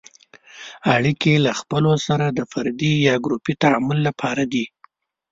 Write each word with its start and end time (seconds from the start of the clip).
اړیکې 0.95 1.33
له 1.45 1.51
خلکو 1.59 1.93
سره 2.07 2.25
د 2.29 2.39
فردي 2.51 2.93
یا 3.07 3.15
ګروپي 3.25 3.53
تعامل 3.63 3.97
لپاره 4.07 4.43
دي. 4.53 4.65